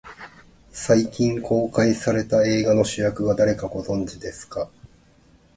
[0.71, 4.67] 最近公開された映画の主役が誰か、ご存じですか。